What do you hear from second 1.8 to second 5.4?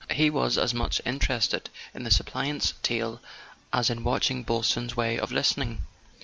in the suppliant's tale as in watching Boylston's way of